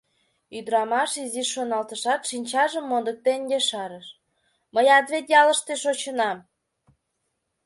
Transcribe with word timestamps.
—Ӱдрамаш 0.57 1.11
изиш 1.23 1.49
шоналтышат, 1.53 2.21
шинчажым 2.29 2.85
модыктен, 2.91 3.41
ешарыш:— 3.57 4.07
Мыят 4.73 5.05
вет 5.13 5.25
ялыште 5.41 5.73
шочынам. 5.83 6.37